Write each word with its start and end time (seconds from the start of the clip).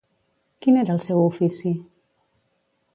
Quin 0.65 0.79
era 0.85 0.95
el 0.95 1.03
seu 1.09 1.21
ofici? 1.27 1.75